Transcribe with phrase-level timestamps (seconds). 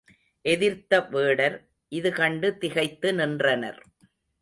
[0.45, 1.57] எதிர்த்த வேடர்,
[1.91, 3.81] இது கண்டு திகைத்து நின்றனர்.